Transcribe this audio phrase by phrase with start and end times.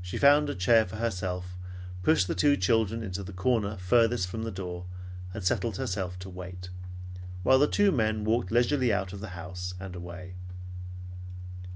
[0.00, 1.56] She found a chair for herself,
[2.04, 4.86] pushed the two children in the corner farthest from the door,
[5.34, 6.70] and settled herself to wait,
[7.42, 10.36] while the two men walked leisurely out of the house and away.